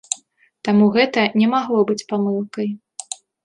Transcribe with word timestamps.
Таму 0.67 0.87
гэта 0.95 1.27
не 1.43 1.47
магло 1.53 1.85
быць 1.93 2.01
памылкай. 2.15 2.69